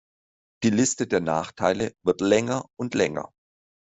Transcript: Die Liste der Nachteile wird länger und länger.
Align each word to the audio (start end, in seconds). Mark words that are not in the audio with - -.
Die 0.63 0.71
Liste 0.71 1.05
der 1.05 1.19
Nachteile 1.19 1.93
wird 2.03 2.21
länger 2.21 2.65
und 2.75 2.95
länger. 2.95 3.31